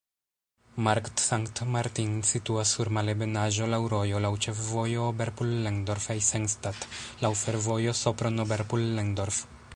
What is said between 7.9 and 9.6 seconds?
Sopron-Oberpullendorf.